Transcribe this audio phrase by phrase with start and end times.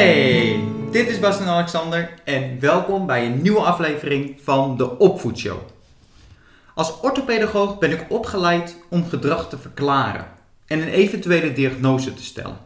[0.00, 5.58] Hey, dit is Bas en Alexander en welkom bij een nieuwe aflevering van de Opvoedshow.
[6.74, 10.26] Als orthopedagoog ben ik opgeleid om gedrag te verklaren
[10.66, 12.58] en een eventuele diagnose te stellen.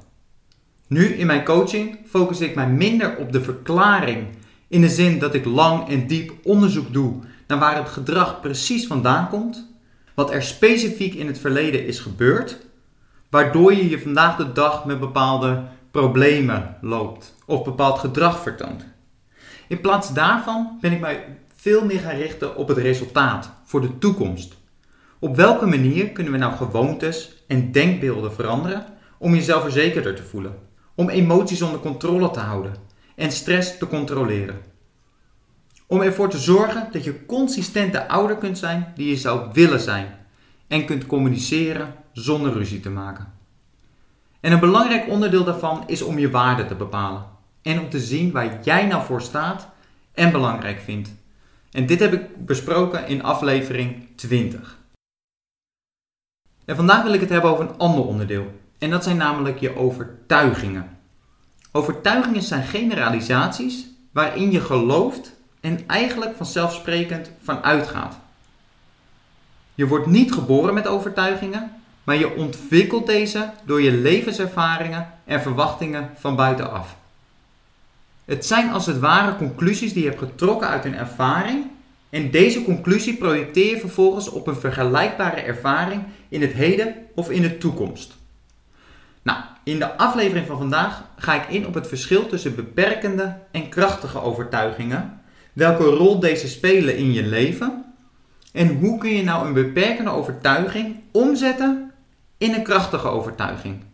[0.86, 4.26] Nu in mijn coaching focus ik mij minder op de verklaring
[4.68, 7.14] in de zin dat ik lang en diep onderzoek doe
[7.46, 9.74] naar waar het gedrag precies vandaan komt,
[10.14, 12.58] wat er specifiek in het verleden is gebeurd,
[13.30, 15.62] waardoor je je vandaag de dag met bepaalde
[16.00, 18.86] problemen loopt of bepaald gedrag vertoont.
[19.68, 23.98] In plaats daarvan ben ik mij veel meer gaan richten op het resultaat voor de
[23.98, 24.56] toekomst.
[25.18, 28.86] Op welke manier kunnen we nou gewoontes en denkbeelden veranderen
[29.18, 30.54] om jezelf verzekerder te voelen,
[30.94, 32.74] om emoties onder controle te houden
[33.16, 34.60] en stress te controleren?
[35.86, 39.80] Om ervoor te zorgen dat je consistent de ouder kunt zijn die je zou willen
[39.80, 40.16] zijn
[40.68, 43.33] en kunt communiceren zonder ruzie te maken.
[44.44, 47.26] En een belangrijk onderdeel daarvan is om je waarde te bepalen
[47.62, 49.68] en om te zien waar jij nou voor staat
[50.12, 51.12] en belangrijk vindt.
[51.70, 54.78] En dit heb ik besproken in aflevering 20.
[56.64, 58.60] En vandaag wil ik het hebben over een ander onderdeel.
[58.78, 60.98] En dat zijn namelijk je overtuigingen.
[61.72, 68.18] Overtuigingen zijn generalisaties waarin je gelooft en eigenlijk vanzelfsprekend van uitgaat.
[69.74, 76.10] Je wordt niet geboren met overtuigingen, maar je ontwikkelt deze door je levenservaringen en verwachtingen
[76.16, 76.96] van buitenaf.
[78.24, 81.64] Het zijn als het ware conclusies die je hebt getrokken uit een ervaring
[82.10, 87.42] en deze conclusie projecteer je vervolgens op een vergelijkbare ervaring in het heden of in
[87.42, 88.16] de toekomst.
[89.22, 93.68] Nou, in de aflevering van vandaag ga ik in op het verschil tussen beperkende en
[93.68, 95.20] krachtige overtuigingen,
[95.52, 97.84] welke rol deze spelen in je leven
[98.52, 101.92] en hoe kun je nou een beperkende overtuiging omzetten
[102.44, 103.84] in een krachtige overtuiging.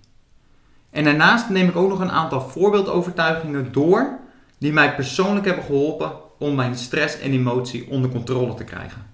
[0.91, 4.19] En daarnaast neem ik ook nog een aantal voorbeeldovertuigingen door
[4.59, 9.07] die mij persoonlijk hebben geholpen om mijn stress en emotie onder controle te krijgen.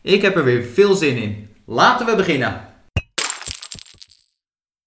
[0.00, 1.48] Ik heb er weer veel zin in.
[1.64, 2.60] Laten we beginnen.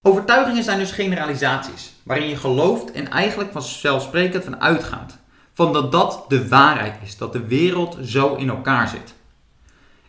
[0.06, 5.18] Overtuigingen zijn dus generalisaties, waarin je gelooft en eigenlijk vanzelfsprekend van uitgaat.
[5.52, 9.14] Van dat dat de waarheid is, dat de wereld zo in elkaar zit.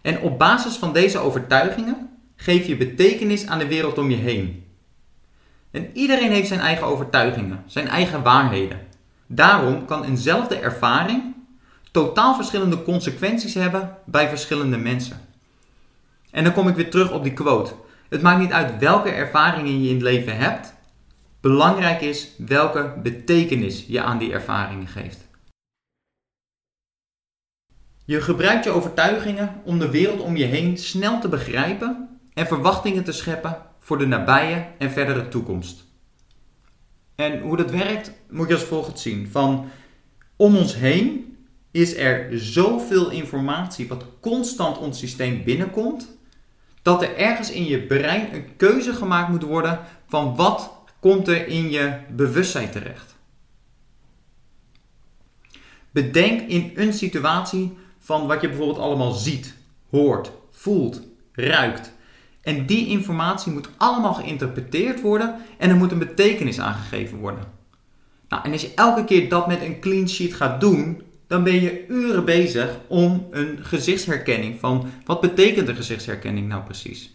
[0.01, 2.10] En op basis van deze overtuigingen
[2.41, 4.65] geef je betekenis aan de wereld om je heen.
[5.71, 8.79] En iedereen heeft zijn eigen overtuigingen, zijn eigen waarheden.
[9.27, 11.35] Daarom kan eenzelfde ervaring
[11.91, 15.21] totaal verschillende consequenties hebben bij verschillende mensen.
[16.31, 17.73] En dan kom ik weer terug op die quote.
[18.09, 20.73] Het maakt niet uit welke ervaringen je in het leven hebt.
[21.41, 25.27] Belangrijk is welke betekenis je aan die ervaringen geeft.
[28.05, 33.03] Je gebruikt je overtuigingen om de wereld om je heen snel te begrijpen en verwachtingen
[33.03, 35.83] te scheppen voor de nabije en verdere toekomst.
[37.15, 39.27] En hoe dat werkt moet je als volgt zien.
[39.27, 39.69] Van
[40.35, 41.37] om ons heen
[41.71, 46.17] is er zoveel informatie wat constant ons systeem binnenkomt,
[46.81, 51.47] dat er ergens in je brein een keuze gemaakt moet worden van wat komt er
[51.47, 53.15] in je bewustzijn terecht.
[55.91, 59.55] Bedenk in een situatie van wat je bijvoorbeeld allemaal ziet,
[59.89, 61.93] hoort, voelt, ruikt.
[62.41, 67.43] En die informatie moet allemaal geïnterpreteerd worden en er moet een betekenis aangegeven worden.
[68.29, 71.61] Nou, en als je elke keer dat met een clean sheet gaat doen, dan ben
[71.61, 77.11] je uren bezig om een gezichtsherkenning van wat betekent de gezichtsherkenning nou precies.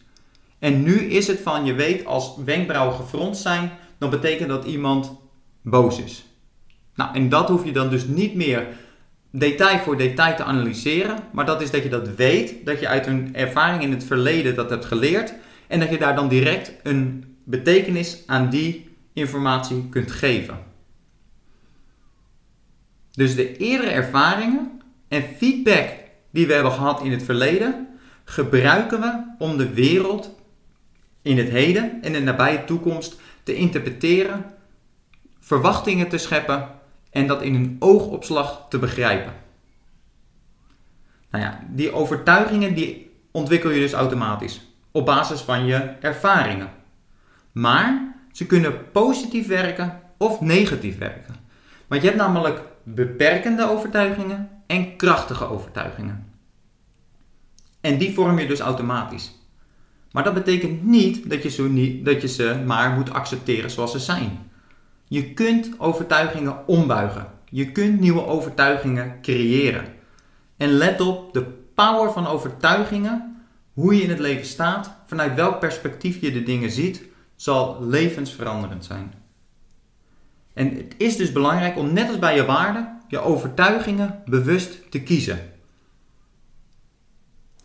[0.59, 5.13] En nu is het van je weet als wenkbrauwen gefronst zijn, dan betekent dat iemand
[5.63, 6.25] boos is.
[6.95, 8.67] Nou, en dat hoef je dan dus niet meer
[9.39, 13.07] detail voor detail te analyseren, maar dat is dat je dat weet, dat je uit
[13.07, 15.35] een ervaring in het verleden dat hebt geleerd
[15.69, 20.59] en dat je daar dan direct een betekenis aan die informatie kunt geven.
[23.11, 25.89] Dus de eerdere ervaringen en feedback
[26.31, 27.89] die we hebben gehad in het verleden,
[28.25, 30.35] gebruiken we om de wereld
[31.23, 34.45] in het heden en de nabije toekomst te interpreteren,
[35.41, 36.69] verwachtingen te scheppen
[37.17, 39.33] en dat in een oogopslag te begrijpen.
[41.31, 44.61] Nou ja, die overtuigingen die ontwikkel je dus automatisch
[44.91, 46.71] op basis van je ervaringen.
[47.53, 51.35] Maar ze kunnen positief werken of negatief werken.
[51.87, 56.33] Want je hebt namelijk beperkende overtuigingen en krachtige overtuigingen.
[57.81, 59.33] En die vorm je dus automatisch.
[60.13, 63.93] Maar dat betekent niet dat je, ze niet, dat je ze maar moet accepteren zoals
[63.93, 64.51] ze zijn.
[65.09, 67.27] Je kunt overtuigingen ombuigen.
[67.51, 69.85] Je kunt nieuwe overtuigingen creëren.
[70.57, 71.43] En let op de
[71.75, 76.71] power van overtuigingen, hoe je in het leven staat, vanuit welk perspectief je de dingen
[76.71, 77.03] ziet,
[77.37, 79.15] zal levensveranderend zijn.
[80.53, 85.03] En het is dus belangrijk om net als bij je waarden, je overtuigingen bewust te
[85.03, 85.53] kiezen.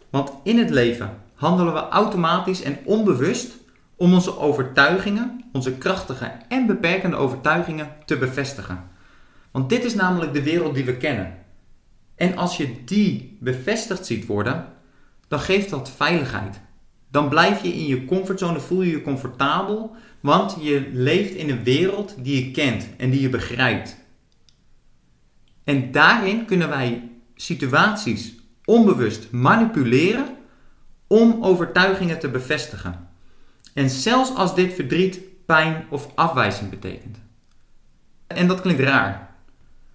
[0.09, 3.60] Want in het leven handelen we automatisch en onbewust
[4.01, 8.83] om onze overtuigingen, onze krachtige en beperkende overtuigingen te bevestigen.
[9.51, 11.37] Want dit is namelijk de wereld die we kennen.
[12.15, 14.65] En als je die bevestigd ziet worden,
[15.27, 16.59] dan geeft dat veiligheid.
[17.11, 21.63] Dan blijf je in je comfortzone, voel je je comfortabel, want je leeft in een
[21.63, 23.97] wereld die je kent en die je begrijpt.
[25.63, 30.25] En daarin kunnen wij situaties onbewust manipuleren
[31.07, 33.09] om overtuigingen te bevestigen.
[33.73, 37.17] En zelfs als dit verdriet, pijn of afwijzing betekent.
[38.27, 39.35] En dat klinkt raar.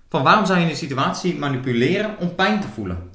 [0.08, 3.10] Van waarom zou je een situatie manipuleren om pijn te voelen?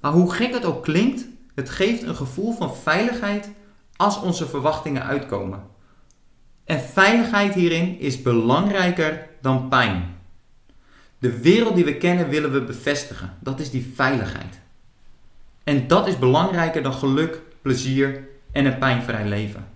[0.00, 3.50] Maar hoe gek het ook klinkt, het geeft een gevoel van veiligheid
[3.96, 5.62] als onze verwachtingen uitkomen.
[6.64, 10.16] En veiligheid hierin is belangrijker dan pijn.
[11.18, 13.36] De wereld die we kennen willen we bevestigen.
[13.40, 14.60] Dat is die veiligheid.
[15.64, 19.66] En dat is belangrijker dan geluk, plezier en een pijnvrij leven.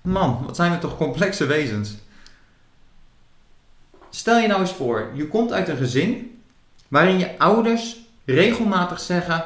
[0.00, 1.94] Man, wat zijn we toch complexe wezens.
[4.10, 6.40] Stel je nou eens voor, je komt uit een gezin
[6.88, 9.44] waarin je ouders regelmatig zeggen: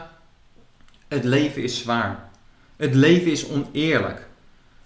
[1.08, 2.28] Het leven is zwaar.
[2.76, 4.28] Het leven is oneerlijk.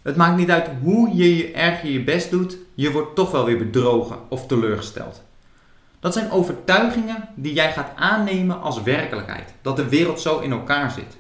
[0.02, 3.44] Het maakt niet uit hoe je je erger je best doet, je wordt toch wel
[3.44, 5.22] weer bedrogen of teleurgesteld.
[6.00, 9.54] Dat zijn overtuigingen die jij gaat aannemen als werkelijkheid.
[9.62, 11.16] Dat de wereld zo in elkaar zit.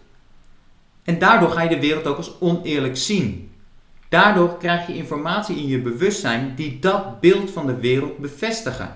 [1.04, 3.52] En daardoor ga je de wereld ook als oneerlijk zien.
[4.08, 8.94] Daardoor krijg je informatie in je bewustzijn die dat beeld van de wereld bevestigen.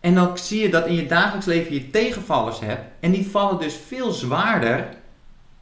[0.00, 2.84] En dan zie je dat in je dagelijks leven je tegenvallers hebt.
[3.00, 4.88] En die vallen dus veel zwaarder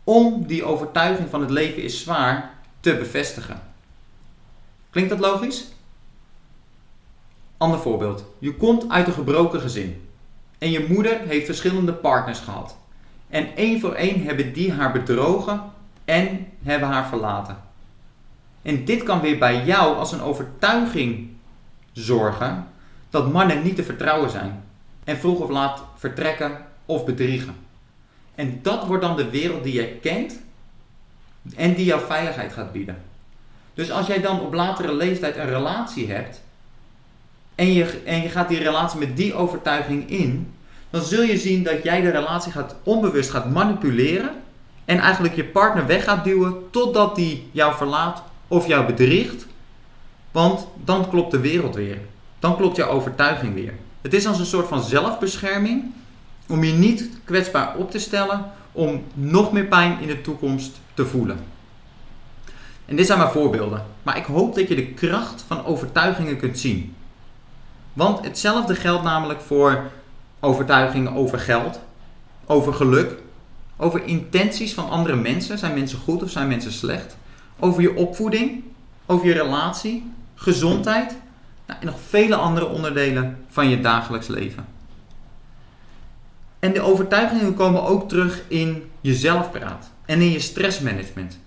[0.04, 3.62] om die overtuiging van het leven is zwaar te bevestigen.
[4.90, 5.66] Klinkt dat logisch?
[7.56, 8.24] Ander voorbeeld.
[8.38, 10.08] Je komt uit een gebroken gezin.
[10.58, 12.76] En je moeder heeft verschillende partners gehad.
[13.28, 15.62] En één voor één hebben die haar bedrogen
[16.04, 17.56] en hebben haar verlaten.
[18.62, 21.28] En dit kan weer bij jou als een overtuiging
[21.92, 22.66] zorgen
[23.10, 24.64] dat mannen niet te vertrouwen zijn.
[25.04, 27.54] En vroeg of laat vertrekken of bedriegen.
[28.34, 30.40] En dat wordt dan de wereld die jij kent
[31.56, 33.02] en die jouw veiligheid gaat bieden.
[33.74, 36.40] Dus als jij dan op latere leeftijd een relatie hebt
[37.54, 40.54] en je, en je gaat die relatie met die overtuiging in,
[40.90, 44.30] dan zul je zien dat jij de relatie gaat onbewust gaat manipuleren
[44.84, 49.46] en eigenlijk je partner weg gaat duwen totdat die jou verlaat of jou bedriegt.
[50.30, 51.98] Want dan klopt de wereld weer.
[52.38, 53.72] Dan klopt jouw overtuiging weer.
[54.00, 55.84] Het is als een soort van zelfbescherming
[56.48, 61.06] om je niet kwetsbaar op te stellen om nog meer pijn in de toekomst te
[61.06, 61.38] voelen.
[62.84, 66.58] En dit zijn maar voorbeelden, maar ik hoop dat je de kracht van overtuigingen kunt
[66.58, 66.94] zien.
[67.92, 69.90] Want hetzelfde geldt namelijk voor
[70.40, 71.80] overtuigingen over geld,
[72.46, 73.14] over geluk,
[73.76, 75.58] over intenties van andere mensen.
[75.58, 77.16] Zijn mensen goed of zijn mensen slecht?
[77.58, 78.64] Over je opvoeding,
[79.06, 81.16] over je relatie, gezondheid
[81.66, 84.66] nou, en nog vele andere onderdelen van je dagelijks leven.
[86.58, 91.38] En de overtuigingen komen ook terug in je zelfpraat en in je stressmanagement.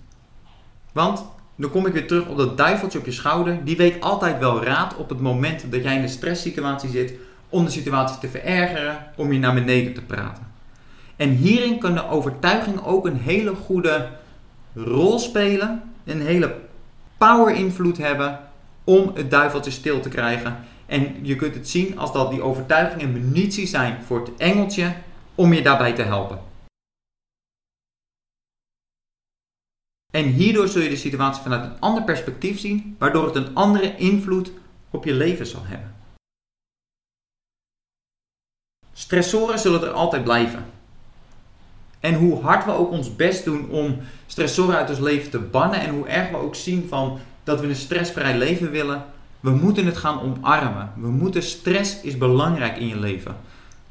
[0.92, 1.24] Want
[1.56, 3.64] dan kom ik weer terug op dat duiveltje op je schouder.
[3.64, 7.12] Die weet altijd wel raad op het moment dat jij in een stresssituatie zit
[7.50, 10.46] om de situatie te verergeren, om je naar beneden te praten.
[11.16, 14.08] En hierin kan de overtuiging ook een hele goede
[14.74, 16.54] rol spelen, een hele
[17.18, 18.40] power invloed hebben
[18.84, 20.56] om het duiveltje stil te krijgen.
[20.86, 24.94] En je kunt het zien als dat die overtuigingen munitie zijn voor het engeltje
[25.34, 26.38] om je daarbij te helpen.
[30.10, 33.96] En hierdoor zul je de situatie vanuit een ander perspectief zien, waardoor het een andere
[33.96, 34.52] invloed
[34.90, 35.99] op je leven zal hebben.
[39.00, 40.64] Stressoren zullen er altijd blijven.
[42.00, 45.80] En hoe hard we ook ons best doen om stressoren uit ons leven te bannen
[45.80, 49.04] en hoe erg we ook zien van dat we een stressvrij leven willen,
[49.40, 50.92] we moeten het gaan omarmen.
[50.96, 53.36] We moeten stress is belangrijk in je leven.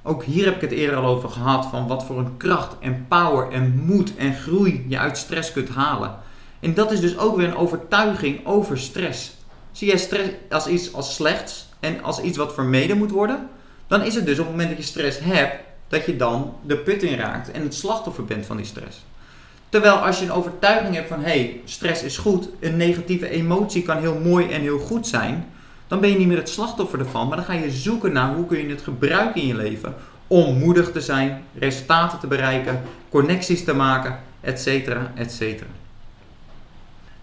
[0.03, 3.05] Ook hier heb ik het eerder al over gehad van wat voor een kracht en
[3.07, 6.15] power en moed en groei je uit stress kunt halen.
[6.59, 9.31] En dat is dus ook weer een overtuiging over stress.
[9.71, 13.49] Zie jij stress als iets als slechts en als iets wat vermeden moet worden?
[13.89, 15.55] Dan is het dus op het moment dat je stress hebt,
[15.87, 19.05] dat je dan de put in raakt en het slachtoffer bent van die stress.
[19.69, 23.81] Terwijl als je een overtuiging hebt van hé, hey, stress is goed, een negatieve emotie
[23.81, 25.47] kan heel mooi en heel goed zijn,
[25.87, 28.45] dan ben je niet meer het slachtoffer ervan, maar dan ga je zoeken naar hoe
[28.45, 29.95] kun je het gebruiken in je leven
[30.27, 34.67] om moedig te zijn, resultaten te bereiken, connecties te maken, etc.
[35.15, 35.63] etc.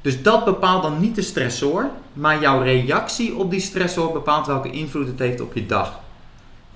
[0.01, 4.71] Dus dat bepaalt dan niet de stressor, maar jouw reactie op die stressor bepaalt welke
[4.71, 6.05] invloed het heeft op je dag.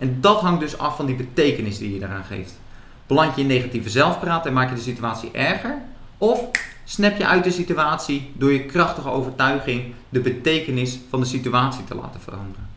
[0.01, 2.61] En dat hangt dus af van die betekenis die je eraan geeft.
[3.07, 5.79] Beland je in negatieve zelfpraat en maak je de situatie erger?
[6.19, 6.49] Of
[6.85, 11.95] snap je uit de situatie door je krachtige overtuiging de betekenis van de situatie te
[11.95, 12.69] laten veranderen?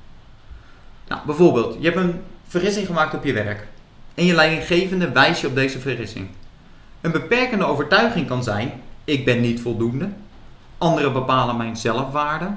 [1.07, 3.67] Nou, bijvoorbeeld, je hebt een vergissing gemaakt op je werk
[4.13, 6.27] en je leidinggevende wijst je op deze vergissing.
[7.01, 8.71] Een beperkende overtuiging kan zijn:
[9.03, 10.09] ik ben niet voldoende.
[10.77, 12.49] Anderen bepalen mijn zelfwaarde.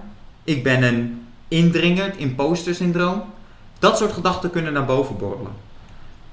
[0.44, 3.22] Ik ben een indringer, imposter syndroom.
[3.78, 5.52] Dat soort gedachten kunnen naar boven borrelen.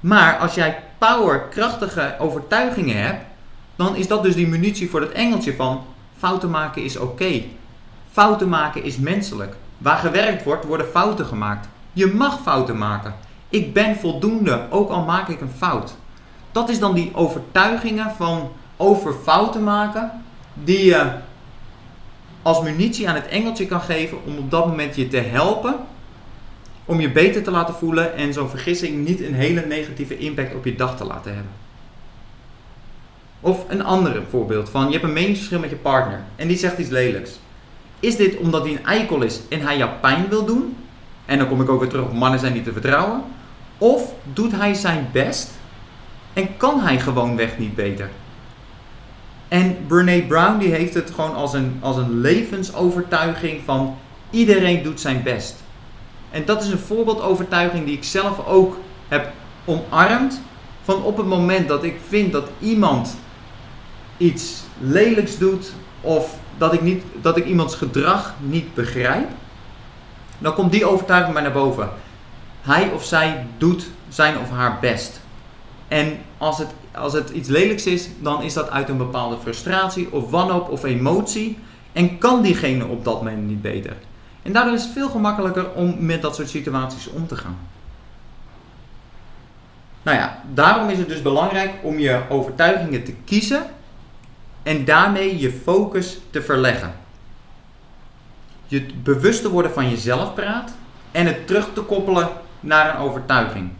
[0.00, 3.24] Maar als jij power, krachtige overtuigingen hebt,
[3.76, 5.84] dan is dat dus die munitie voor dat engeltje van
[6.18, 7.42] fouten maken is oké.
[8.10, 9.56] Fouten maken is menselijk.
[9.78, 11.68] Waar gewerkt wordt, worden fouten gemaakt.
[11.92, 13.14] Je mag fouten maken.
[13.48, 15.94] Ik ben voldoende, ook al maak ik een fout.
[16.52, 20.10] Dat is dan die overtuigingen van over fouten maken,
[20.54, 21.10] die je
[22.42, 25.76] als munitie aan het engeltje kan geven om op dat moment je te helpen,
[26.84, 30.64] om je beter te laten voelen en zo'n vergissing niet een hele negatieve impact op
[30.64, 31.52] je dag te laten hebben.
[33.40, 36.78] Of een ander voorbeeld van je hebt een meningsverschil met je partner en die zegt
[36.78, 37.30] iets lelijks.
[38.00, 40.76] Is dit omdat hij een eikel is en hij jou pijn wil doen?
[41.26, 43.22] En dan kom ik ook weer terug op mannen zijn niet te vertrouwen.
[43.78, 45.50] Of doet hij zijn best
[46.32, 48.10] en kan hij gewoonweg niet beter?
[49.48, 53.96] En Brene Brown die heeft het gewoon als een, als een levensovertuiging van
[54.30, 55.63] iedereen doet zijn best.
[56.34, 59.32] En dat is een voorbeeldovertuiging die ik zelf ook heb
[59.64, 60.40] omarmd.
[60.82, 63.16] Van op het moment dat ik vind dat iemand
[64.16, 69.28] iets lelijks doet of dat ik, niet, dat ik iemands gedrag niet begrijp,
[70.38, 71.90] dan komt die overtuiging bij naar boven.
[72.62, 75.20] Hij of zij doet zijn of haar best.
[75.88, 80.12] En als het, als het iets lelijks is, dan is dat uit een bepaalde frustratie
[80.12, 81.58] of wanhoop of emotie.
[81.92, 83.96] En kan diegene op dat moment niet beter.
[84.44, 87.58] En daardoor is het veel gemakkelijker om met dat soort situaties om te gaan.
[90.02, 93.66] Nou ja, daarom is het dus belangrijk om je overtuigingen te kiezen
[94.62, 96.94] en daarmee je focus te verleggen.
[98.66, 100.72] Je bewust te worden van jezelf praat
[101.10, 102.28] en het terug te koppelen
[102.60, 103.70] naar een overtuiging.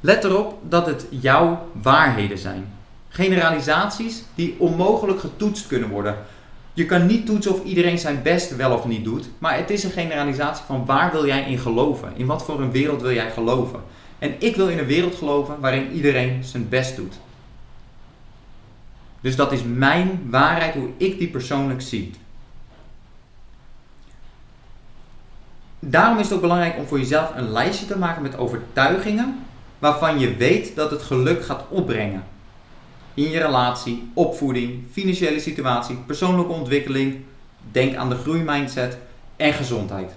[0.00, 2.72] Let erop dat het jouw waarheden zijn.
[3.08, 6.16] Generalisaties die onmogelijk getoetst kunnen worden.
[6.78, 9.84] Je kan niet toetsen of iedereen zijn best wel of niet doet, maar het is
[9.84, 12.12] een generalisatie van waar wil jij in geloven?
[12.16, 13.80] In wat voor een wereld wil jij geloven?
[14.18, 17.14] En ik wil in een wereld geloven waarin iedereen zijn best doet.
[19.20, 22.10] Dus dat is mijn waarheid, hoe ik die persoonlijk zie.
[25.78, 29.38] Daarom is het ook belangrijk om voor jezelf een lijstje te maken met overtuigingen
[29.78, 32.24] waarvan je weet dat het geluk gaat opbrengen.
[33.18, 37.24] In je relatie, opvoeding, financiële situatie, persoonlijke ontwikkeling,
[37.70, 38.98] denk aan de groeimindset
[39.36, 40.12] en gezondheid.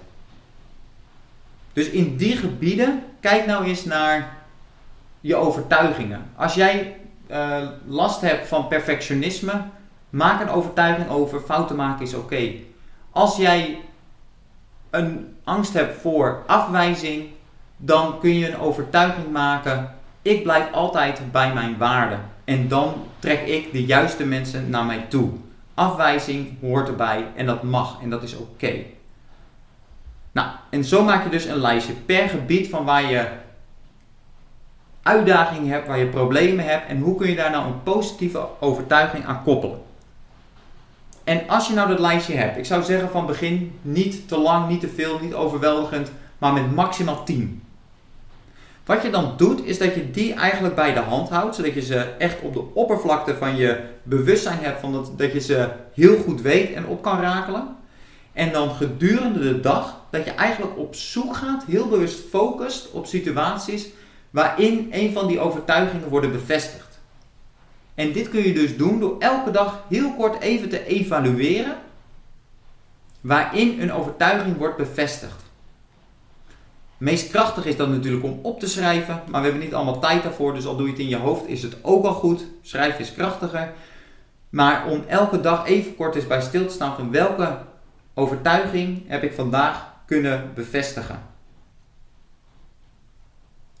[1.72, 4.36] Dus in die gebieden, kijk nou eens naar
[5.20, 6.30] je overtuigingen.
[6.36, 6.96] Als jij
[7.30, 9.62] uh, last hebt van perfectionisme,
[10.10, 12.52] maak een overtuiging over fouten maken is oké.
[13.10, 13.78] Als jij
[14.90, 17.26] een angst hebt voor afwijzing,
[17.76, 19.94] dan kun je een overtuiging maken.
[20.22, 22.31] Ik blijf altijd bij mijn waarden.
[22.44, 25.30] En dan trek ik de juiste mensen naar mij toe.
[25.74, 28.72] Afwijzing hoort erbij en dat mag en dat is oké.
[30.32, 33.28] Nou, en zo maak je dus een lijstje per gebied van waar je
[35.02, 39.24] uitdagingen hebt, waar je problemen hebt en hoe kun je daar nou een positieve overtuiging
[39.24, 39.80] aan koppelen.
[41.24, 44.68] En als je nou dat lijstje hebt, ik zou zeggen van begin niet te lang,
[44.68, 47.61] niet te veel, niet overweldigend, maar met maximaal 10.
[48.84, 51.82] Wat je dan doet, is dat je die eigenlijk bij de hand houdt, zodat je
[51.82, 56.16] ze echt op de oppervlakte van je bewustzijn hebt, van dat, dat je ze heel
[56.18, 57.76] goed weet en op kan rakelen.
[58.32, 63.06] En dan gedurende de dag, dat je eigenlijk op zoek gaat, heel bewust focust op
[63.06, 63.88] situaties
[64.30, 67.00] waarin een van die overtuigingen worden bevestigd.
[67.94, 71.76] En dit kun je dus doen door elke dag heel kort even te evalueren
[73.20, 75.41] waarin een overtuiging wordt bevestigd.
[77.02, 80.22] Meest krachtig is dat natuurlijk om op te schrijven, maar we hebben niet allemaal tijd
[80.22, 82.44] daarvoor, dus al doe je het in je hoofd is het ook al goed.
[82.60, 83.72] Schrijven is krachtiger.
[84.48, 87.58] Maar om elke dag even kort eens bij stil te staan van welke
[88.14, 91.22] overtuiging heb ik vandaag kunnen bevestigen.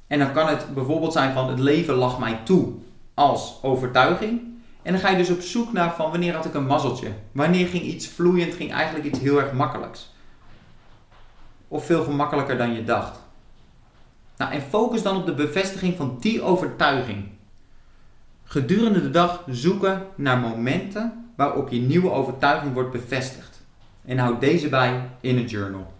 [0.06, 2.72] En dan kan het bijvoorbeeld zijn van het leven lag mij toe
[3.14, 4.40] als overtuiging.
[4.82, 7.08] En dan ga je dus op zoek naar van wanneer had ik een mazzeltje.
[7.32, 10.11] Wanneer ging iets vloeiend, ging eigenlijk iets heel erg makkelijks.
[11.72, 13.18] Of veel gemakkelijker dan je dacht.
[14.36, 17.28] Nou, en focus dan op de bevestiging van die overtuiging.
[18.44, 23.62] gedurende de dag zoeken naar momenten waarop je nieuwe overtuiging wordt bevestigd.
[24.04, 25.92] En houd deze bij in een journal.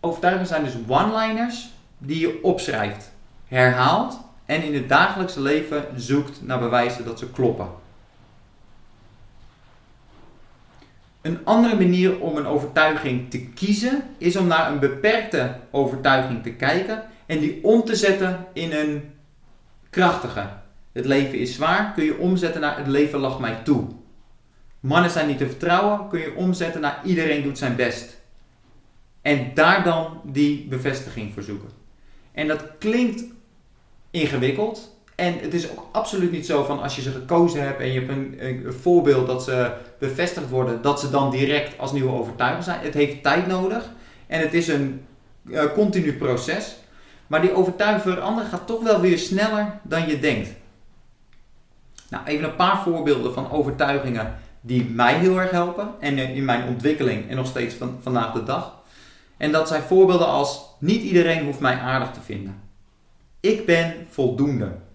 [0.00, 3.12] Overtuigingen zijn dus one-liners die je opschrijft,
[3.46, 7.68] herhaalt en in het dagelijkse leven zoekt naar bewijzen dat ze kloppen.
[11.20, 16.52] Een andere manier om een overtuiging te kiezen is om naar een beperkte overtuiging te
[16.52, 19.10] kijken en die om te zetten in een
[19.90, 20.48] krachtige.
[20.92, 23.86] Het leven is zwaar, kun je omzetten naar het leven lacht mij toe.
[24.80, 28.20] Mannen zijn niet te vertrouwen, kun je omzetten naar iedereen doet zijn best.
[29.22, 31.68] En daar dan die bevestiging voor zoeken.
[32.32, 33.24] En dat klinkt
[34.10, 34.97] ingewikkeld.
[35.18, 38.00] En het is ook absoluut niet zo van als je ze gekozen hebt en je
[38.00, 42.80] hebt een, voorbeeld dat ze bevestigd worden, dat ze dan direct als nieuwe overtuiging zijn.
[42.80, 43.90] Het heeft tijd nodig
[44.26, 45.06] en het is een
[45.44, 46.76] uh, continu proces.
[47.26, 50.48] Maar die overtuiging veranderen gaat toch wel weer sneller dan je denkt.
[52.10, 56.68] Nou, even een paar voorbeelden van overtuigingen die mij heel erg helpen en in mijn
[56.68, 58.74] ontwikkeling en nog steeds van, vandaag de dag.
[59.36, 62.60] En dat zijn voorbeelden als niet iedereen hoeft mij aardig te vinden.
[63.40, 64.86] Ik ben voldoende.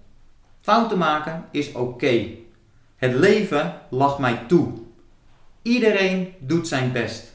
[0.64, 2.28] Fouten maken is oké.
[2.96, 4.72] Het leven lacht mij toe.
[5.62, 7.34] Iedereen doet zijn best.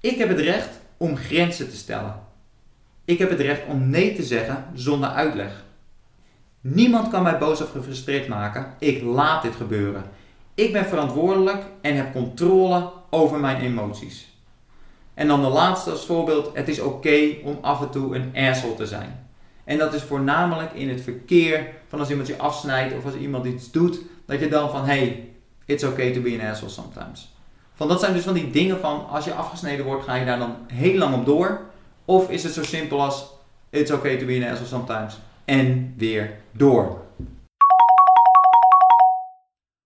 [0.00, 2.20] Ik heb het recht om grenzen te stellen.
[3.04, 5.64] Ik heb het recht om nee te zeggen zonder uitleg.
[6.60, 8.74] Niemand kan mij boos of gefrustreerd maken.
[8.78, 10.04] Ik laat dit gebeuren.
[10.54, 14.28] Ik ben verantwoordelijk en heb controle over mijn emoties.
[15.14, 18.74] En dan de laatste als voorbeeld: het is oké om af en toe een asshole
[18.74, 19.27] te zijn.
[19.68, 23.46] En dat is voornamelijk in het verkeer van als iemand je afsnijdt of als iemand
[23.46, 25.28] iets doet, dat je dan van hey,
[25.64, 27.34] it's okay to be an asshole sometimes.
[27.74, 30.38] Van dat zijn dus van die dingen van als je afgesneden wordt, ga je daar
[30.38, 31.60] dan heel lang op door.
[32.04, 33.26] Of is het zo simpel als
[33.70, 37.02] it's okay to be an asshole sometimes en weer door.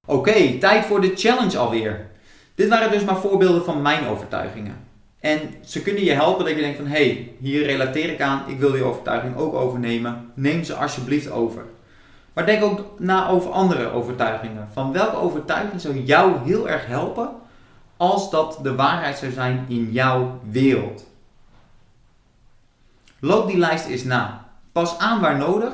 [0.07, 2.11] Oké, tijd voor de challenge alweer.
[2.55, 4.77] Dit waren dus maar voorbeelden van mijn overtuigingen.
[5.23, 8.45] En ze kunnen je helpen dat je denkt van hé, hey, hier relateer ik aan,
[8.47, 10.31] ik wil die overtuiging ook overnemen.
[10.35, 11.65] Neem ze alsjeblieft over.
[12.33, 14.69] Maar denk ook na over andere overtuigingen.
[14.73, 17.31] Van welke overtuiging zou jou heel erg helpen
[17.97, 21.07] als dat de waarheid zou zijn in jouw wereld?
[23.21, 24.49] Loop die lijst eens na.
[24.73, 25.73] Pas aan waar nodig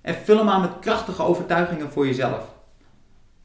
[0.00, 2.55] en vul hem aan met krachtige overtuigingen voor jezelf.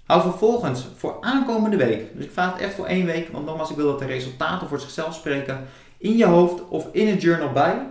[0.05, 3.69] Hou vervolgens voor aankomende week, dus ik vraag het echt voor één week, want nogmaals,
[3.69, 7.51] ik wil dat de resultaten voor zichzelf spreken, in je hoofd of in een journal
[7.51, 7.87] bij,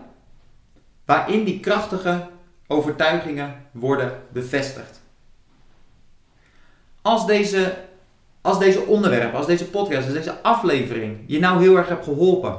[1.04, 2.28] waarin die krachtige
[2.66, 5.00] overtuigingen worden bevestigd.
[7.02, 7.76] Als deze,
[8.40, 12.58] als deze onderwerp, als deze podcast, als deze aflevering je nou heel erg hebt geholpen,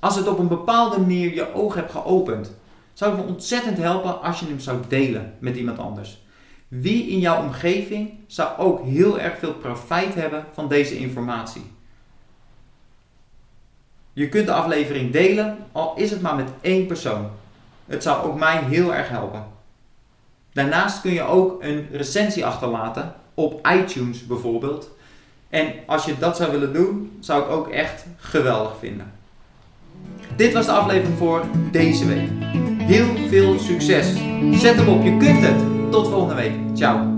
[0.00, 2.52] als het op een bepaalde manier je oog hebt geopend,
[2.92, 6.21] zou het me ontzettend helpen als je hem zou delen met iemand anders.
[6.80, 11.62] Wie in jouw omgeving zou ook heel erg veel profijt hebben van deze informatie?
[14.12, 17.30] Je kunt de aflevering delen, al is het maar met één persoon.
[17.86, 19.44] Het zou ook mij heel erg helpen.
[20.52, 24.90] Daarnaast kun je ook een recensie achterlaten op iTunes bijvoorbeeld.
[25.48, 29.12] En als je dat zou willen doen, zou ik ook echt geweldig vinden.
[30.36, 32.28] Dit was de aflevering voor deze week.
[32.78, 34.06] Heel veel succes.
[34.60, 35.81] Zet hem op, je kunt het.
[35.92, 36.76] Tot volgende week.
[36.76, 37.11] Ciao.